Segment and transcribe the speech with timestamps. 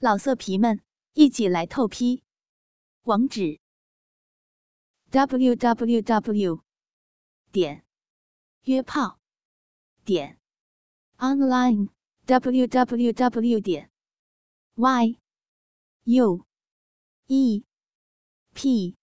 [0.00, 0.80] 老色皮们，
[1.14, 2.22] 一起来透批！
[3.02, 3.58] 网址
[5.10, 6.62] ：w w w
[7.50, 7.84] 点
[8.62, 9.18] 约炮
[10.04, 10.38] 点
[11.16, 11.88] online
[12.26, 13.90] w w w 点
[14.76, 15.18] y
[16.04, 16.46] u
[17.26, 17.64] e
[18.54, 18.96] p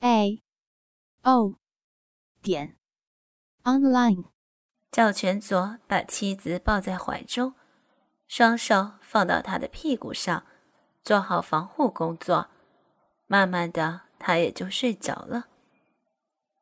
[0.00, 0.42] a
[1.22, 1.54] o
[2.42, 2.76] 点
[3.62, 4.24] online。
[4.90, 7.54] 赵全佐把妻子抱在怀中。
[8.28, 10.44] 双手放到他的屁股上，
[11.02, 12.48] 做好防护工作。
[13.26, 15.46] 慢慢的，他也就睡着了。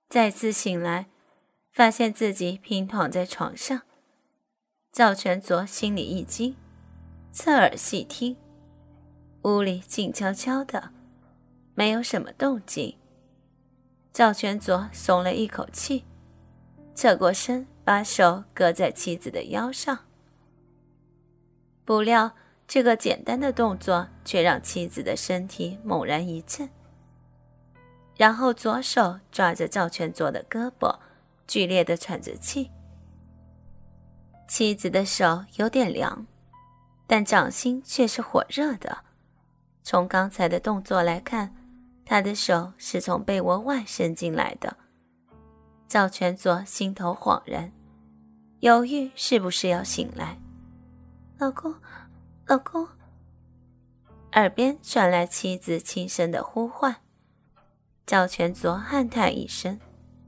[0.08, 1.06] 再次醒来，
[1.72, 3.82] 发现自己平躺在床上。
[4.92, 6.56] 赵全卓心里一惊，
[7.32, 8.36] 侧耳细听，
[9.42, 10.91] 屋里静悄悄的，
[11.74, 12.96] 没有什么动静。
[14.12, 16.05] 赵全卓松了一口气，
[16.94, 20.05] 侧过身，把手搁在妻子的腰上。
[21.86, 22.32] 不料，
[22.66, 26.68] 这个简单的动作却让妻子的身体猛然一震，
[28.16, 30.98] 然后左手抓着赵全卓的胳膊，
[31.46, 32.72] 剧烈的喘着气。
[34.48, 36.27] 妻子的手有点凉，
[37.06, 39.05] 但掌心却是火热的。
[39.84, 41.55] 从刚才的动作来看，
[42.05, 44.77] 他的手是从被窝外伸进来的。
[45.86, 47.70] 赵全卓心头恍然，
[48.58, 50.36] 犹豫是不是要醒来。
[51.39, 51.75] 老公，
[52.47, 52.89] 老公。
[54.33, 56.97] 耳边传来妻子轻声的呼唤。
[58.06, 59.79] 赵全卓暗叹一声，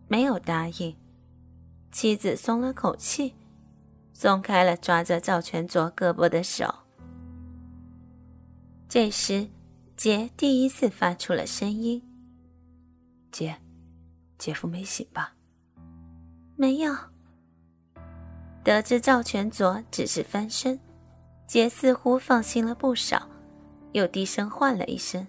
[0.07, 0.95] 没有答应。
[1.91, 3.35] 妻子松了口气，
[4.13, 6.75] 松开了抓着赵全卓胳膊的手。
[8.87, 9.49] 这时，
[9.97, 12.03] 杰第一次发出了声音
[13.33, 13.57] ：“姐，
[14.37, 15.35] 姐夫没醒吧
[16.57, 16.95] ？”“没有。”
[18.63, 20.79] 得知赵全卓只是翻身。
[21.49, 23.27] 杰似乎放心了不少，
[23.93, 25.27] 又低声唤了一声：“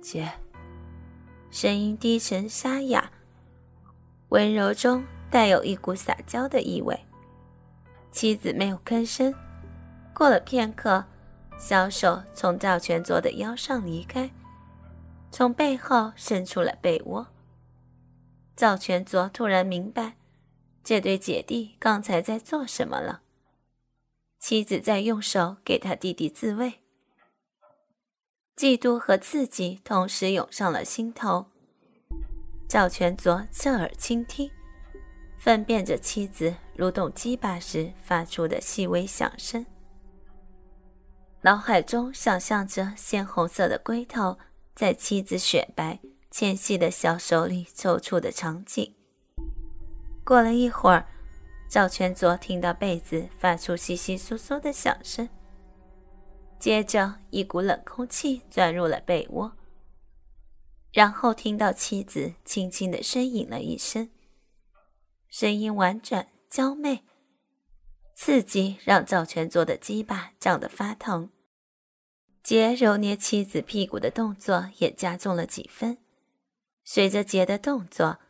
[0.00, 0.32] 姐。”
[1.52, 3.10] 声音低沉沙哑，
[4.30, 6.98] 温柔中带有一股撒娇的意味。
[8.10, 9.34] 妻子没有吭声。
[10.14, 11.04] 过了片刻，
[11.58, 14.30] 小手从赵全卓的腰上离开，
[15.30, 17.26] 从背后伸出了被窝。
[18.56, 20.16] 赵全卓突然明白，
[20.82, 23.20] 这对姐弟刚才在做什么了。
[24.38, 26.80] 妻子在用手给他弟弟自慰，
[28.56, 31.46] 嫉妒和刺激同时涌上了心头。
[32.68, 34.48] 赵全卓侧耳倾听，
[35.38, 39.66] 分辨着妻子蠕动鸡巴时发出的细微响声，
[41.40, 44.38] 脑海中想象着鲜红色的龟头
[44.74, 45.98] 在妻子雪白
[46.30, 48.94] 纤细的小手里抽搐的场景。
[50.24, 51.08] 过了一会儿。
[51.68, 55.28] 赵全卓听到被子发出窸窸窣窣的响声，
[56.58, 59.52] 接着一股冷空气钻入了被窝，
[60.92, 64.10] 然后听到妻子轻轻的呻吟了一声，
[65.28, 67.04] 声音婉转娇媚，
[68.14, 71.30] 刺激让赵全卓的鸡巴胀得发疼。
[72.42, 75.98] 杰揉捏妻子屁股的动作也加重了几分，
[76.82, 78.20] 随着杰的动作，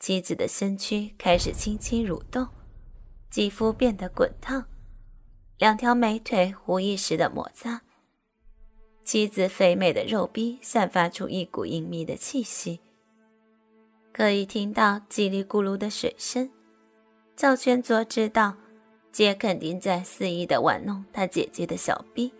[0.00, 2.48] 妻子的身躯开始轻轻蠕动。
[3.30, 4.64] 肌肤变得滚烫，
[5.58, 7.82] 两条美腿无意识的摩擦。
[9.04, 12.80] 妻子肥美的肉臂散发出一股隐秘的气息，
[14.12, 16.50] 可以听到叽里咕噜的水声。
[17.36, 18.56] 赵全卓知道，
[19.12, 22.32] 姐肯定在肆意的玩弄他姐姐的小臂。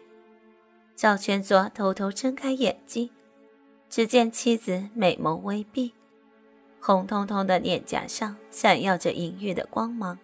[0.97, 3.11] 赵全卓偷偷睁开眼睛，
[3.89, 5.93] 只见妻子美眸微闭，
[6.81, 10.19] 红彤彤的脸颊上闪耀着淫欲的光芒。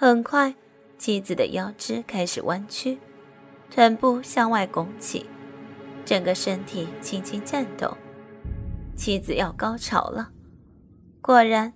[0.00, 0.54] 很快，
[0.96, 3.00] 妻子的腰肢开始弯曲，
[3.68, 5.28] 臀部向外拱起，
[6.04, 7.96] 整个身体轻轻颤抖。
[8.96, 10.30] 妻子要高潮了。
[11.20, 11.72] 果然，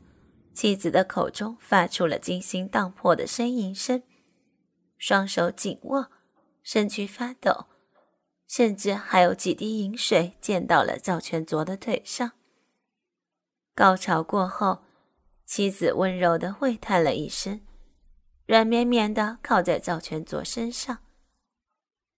[0.54, 4.04] 妻子的口中发出了惊心荡魄的呻吟声，
[4.96, 6.06] 双手紧握，
[6.62, 7.66] 身躯发抖，
[8.46, 12.30] 甚至还有几滴饮水溅到了赵全卓的腿上。
[13.74, 14.84] 高潮过后，
[15.44, 17.60] 妻子温柔地喟叹了一声。
[18.46, 20.98] 软绵绵的靠在赵全卓身上，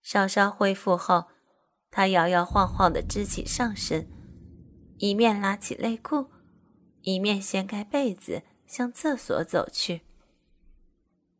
[0.03, 1.26] 稍稍恢复后，
[1.91, 4.09] 他摇摇晃晃的支起上身，
[4.99, 6.31] 一面拉起内裤，
[7.03, 10.03] 一面掀开被子向厕所走去。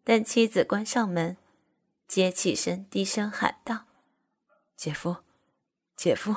[0.05, 1.39] 等妻子关上门，
[2.07, 3.87] 接起身低声喊道
[4.77, 5.17] ：“姐夫，
[5.97, 6.35] 姐夫。”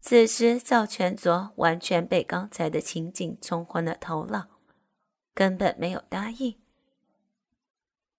[0.00, 4.48] 此时赵全卓完全被刚才的情景冲昏了头脑，
[5.34, 6.54] 根本没有答应。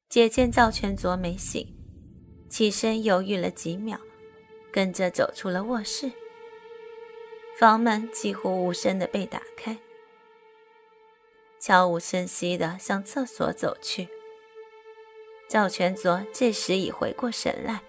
[0.09, 1.75] 姐见赵全卓没醒，
[2.49, 3.99] 起身犹豫了几秒，
[4.71, 6.11] 跟着走出了卧室。
[7.57, 9.77] 房门几乎无声的被打开，
[11.59, 14.09] 悄无声息的向厕所走去。
[15.47, 17.81] 赵全卓这时已回过神来，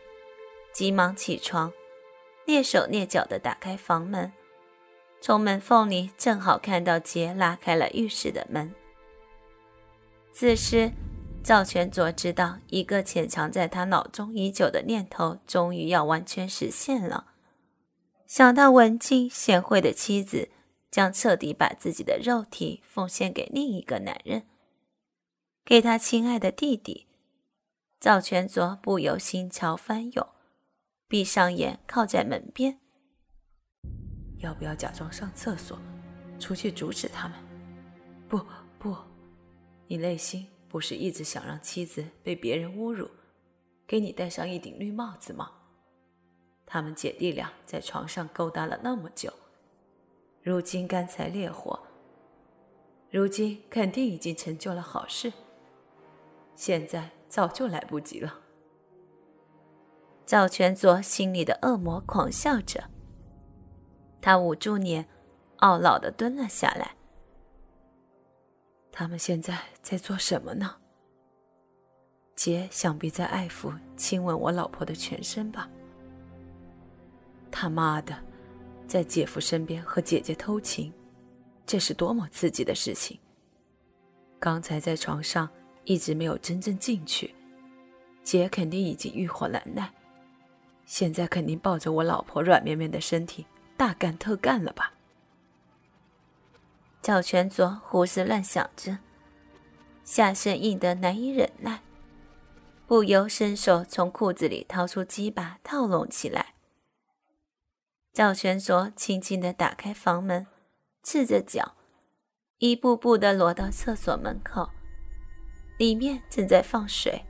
[0.73, 1.73] 急忙起床，
[2.47, 4.33] 蹑手蹑脚的打开房门，
[5.21, 8.73] 从门缝里正好看到杰拉开了浴室的门。
[10.39, 10.93] 此时，
[11.43, 17.33] 赵全卓知道一个潜藏在他脑中已久的念头终于要完全实现了。
[18.27, 20.51] 想到文静贤惠的妻子
[20.91, 24.47] 将彻底把自己的肉体奉献给另一个男人，
[25.65, 27.07] 给他亲爱的弟弟，
[27.99, 30.29] 赵全卓不由心潮翻涌，
[31.09, 32.79] 闭上眼靠在门边。
[34.41, 35.79] 要不要假装上厕所，
[36.39, 37.39] 出去阻止他们？
[38.29, 38.45] 不，不，
[39.89, 43.09] 你内心不是一直想让妻子被别人侮辱，
[43.87, 45.53] 给你戴上一顶绿帽子吗？
[46.65, 49.33] 他们姐弟俩在床上勾搭了那么久，
[50.43, 51.79] 如今干柴烈火，
[53.11, 55.33] 如今肯定已经成就了好事。
[56.57, 58.41] 现在早就来不及了。
[60.27, 62.91] 赵全佐心里的恶魔狂笑着，
[64.21, 65.07] 他捂住脸，
[65.59, 66.97] 懊恼的蹲了下来。
[68.99, 70.75] 他们现在在做什么呢？
[72.35, 75.69] 姐想必在爱抚、亲吻我老婆的全身吧。
[77.51, 78.19] 他妈的，
[78.89, 80.91] 在姐夫身边和姐姐偷情，
[81.67, 83.21] 这是多么刺激的事情！
[84.41, 85.47] 刚才在床上
[85.85, 87.35] 一直没有真正进去，
[88.23, 89.93] 姐肯定已经欲火难耐，
[90.87, 93.47] 现在肯定抱着我老婆软绵绵的身体
[93.77, 94.91] 大干特干了吧？
[97.07, 98.99] 赵全卓胡思乱想着，
[100.03, 101.81] 下身硬得难以忍耐，
[102.85, 106.55] 不由伸手从裤子里掏出鸡巴套拢起来。
[108.13, 110.49] 赵全卓轻轻地打开房门，
[111.05, 111.77] 赤着脚，
[112.59, 114.69] 一步步地挪到厕所门口。
[115.79, 117.25] 里面正在放水，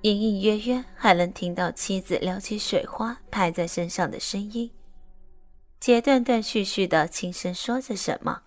[0.00, 4.68] 隐隐约约还能听到妻子撩起水花拍在身上的声音，
[5.80, 8.42] 且断断续续的轻声说着什么，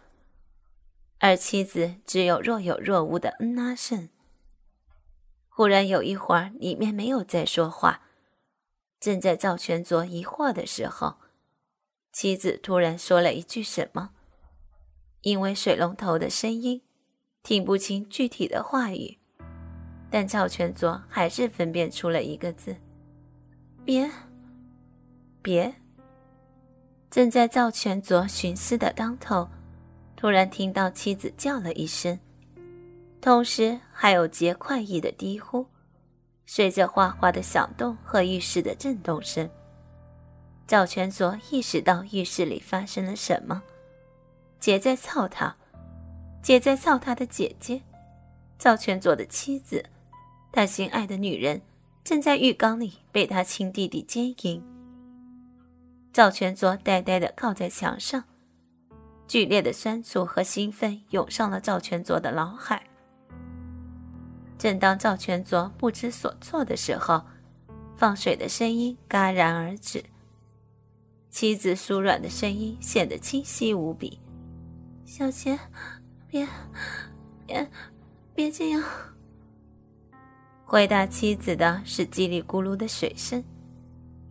[1.17, 4.09] 而妻子只有若有若无的嗯啊声。
[5.49, 8.03] 忽然有一会儿，里面没有再说话。
[8.99, 11.15] 正在赵全卓疑惑的时候，
[12.11, 14.11] 妻子突然说了一句什么？
[15.21, 16.83] 因为水龙头的声音，
[17.41, 19.17] 听不清具体的话语，
[20.11, 22.75] 但赵全卓还是分辨出了一个字
[23.83, 24.09] ：“别，
[25.41, 25.75] 别。”
[27.13, 29.47] 正在赵全卓寻思的当头，
[30.15, 32.19] 突然听到妻子叫了一声，
[33.21, 35.67] 同时还有杰快意的低呼。
[36.47, 39.47] 随着哗哗的响动和浴室的震动声，
[40.65, 43.61] 赵全卓意识到浴室里发生了什么。
[44.59, 45.55] 姐在操他，
[46.41, 47.83] 姐在操他的姐姐，
[48.57, 49.85] 赵全卓的妻子，
[50.51, 51.61] 他心爱的女人，
[52.03, 54.72] 正在浴缸里被他亲弟弟奸淫。
[56.13, 58.23] 赵全卓呆呆地靠在墙上，
[59.27, 62.83] 剧烈的酸楚和兴奋涌上了赵全卓的脑海。
[64.59, 67.23] 正当赵全卓不知所措的时候，
[67.95, 70.03] 放水的声音戛然而止。
[71.31, 74.19] 妻子酥软的声音显得清晰无比
[75.03, 75.57] ：“小杰，
[76.27, 76.47] 别，
[77.47, 77.67] 别，
[78.35, 78.83] 别这样。”
[80.63, 83.43] 回答妻子的是叽里咕噜的水声，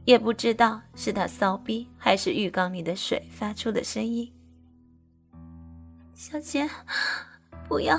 [0.05, 4.33] 也不知道是他骚逼还是浴缸里的水发出的声音。
[6.15, 6.69] 小杰，
[7.69, 7.99] 不要。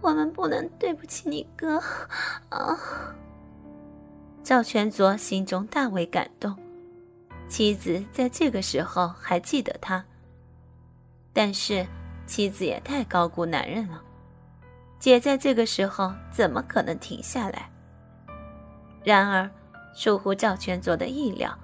[0.00, 1.80] 我们不能对不起你哥
[2.48, 2.76] 啊！
[4.42, 6.56] 赵全卓心中大为感动，
[7.46, 10.04] 妻子在这个时候还记得他。
[11.32, 11.86] 但是
[12.26, 14.02] 妻子也太高估男人了，
[14.98, 17.70] 姐在这个时候怎么可能停下来？
[19.04, 19.48] 然而，
[19.94, 21.58] 出乎赵全卓的意料，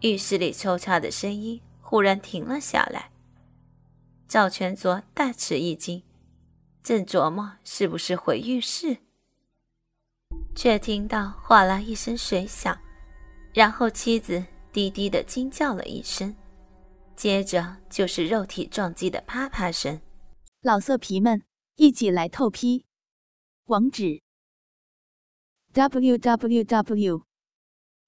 [0.00, 3.10] 浴室里抽插的声音忽然停了下来。
[4.28, 6.02] 赵全卓大吃一惊。
[6.82, 8.98] 正琢磨是不是回浴室，
[10.54, 12.78] 却听到哗啦一声水响，
[13.52, 16.36] 然后妻子低低的惊叫了一声，
[17.16, 20.00] 接着就是肉体撞击的啪啪声。
[20.60, 21.42] 老色皮们，
[21.74, 22.84] 一起来透批！
[23.64, 24.22] 网址
[25.72, 27.22] ：w w w